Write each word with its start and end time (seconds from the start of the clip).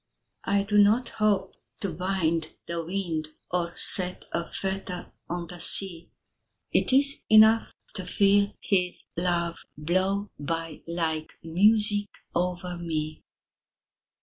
I 0.45 0.63
do 0.63 0.79
not 0.79 1.09
hope 1.09 1.53
to 1.81 1.93
bind 1.93 2.55
the 2.65 2.83
wind 2.83 3.27
Or 3.51 3.77
set 3.77 4.25
a 4.31 4.47
fetter 4.47 5.11
on 5.29 5.45
the 5.45 5.59
sea 5.59 6.09
It 6.71 6.91
is 6.91 7.23
enough 7.29 7.71
to 7.93 8.07
feel 8.07 8.51
his 8.61 9.05
love 9.15 9.59
Blow 9.77 10.31
by 10.39 10.81
like 10.87 11.33
music 11.43 12.09
over 12.33 12.79
me. 12.79 13.21